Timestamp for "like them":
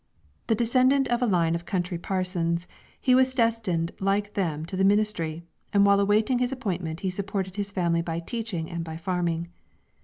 3.99-4.65